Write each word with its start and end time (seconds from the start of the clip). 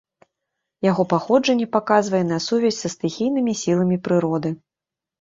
Яго 0.85 1.05
паходжанне 1.11 1.69
паказвае 1.77 2.23
на 2.33 2.41
сувязь 2.49 2.83
са 2.83 2.95
стыхійнымі 2.97 3.59
сіламі 3.65 4.05
прыроды. 4.09 4.49